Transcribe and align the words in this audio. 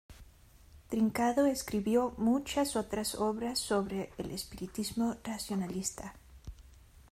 Trincado 0.89 1.45
escribió 1.45 2.15
muchas 2.17 2.75
obras 2.75 3.15
sobre 3.59 4.09
el 4.17 4.31
espiritismo 4.31 5.17
racionalista. 5.23 6.15